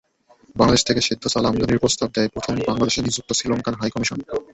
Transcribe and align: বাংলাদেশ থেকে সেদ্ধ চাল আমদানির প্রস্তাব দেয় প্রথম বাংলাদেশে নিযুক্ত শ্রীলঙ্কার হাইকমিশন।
বাংলাদেশ 0.55 0.83
থেকে 0.87 1.01
সেদ্ধ 1.07 1.23
চাল 1.33 1.43
আমদানির 1.47 1.81
প্রস্তাব 1.83 2.09
দেয় 2.15 2.29
প্রথম 2.35 2.53
বাংলাদেশে 2.69 2.99
নিযুক্ত 3.01 3.29
শ্রীলঙ্কার 3.37 3.79
হাইকমিশন। 3.81 4.19